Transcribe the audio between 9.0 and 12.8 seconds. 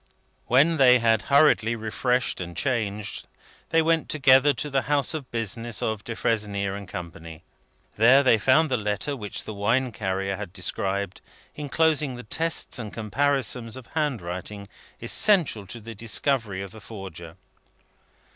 which the wine carrier had described, enclosing the tests